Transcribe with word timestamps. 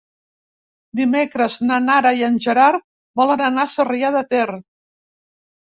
Dimecres 0.99 1.57
na 1.73 1.79
Nara 1.89 2.15
i 2.23 2.27
en 2.31 2.41
Gerard 2.47 2.87
volen 3.23 3.45
anar 3.53 3.69
a 3.69 3.73
Sarrià 3.77 4.15
de 4.19 4.29
Ter. 4.35 4.45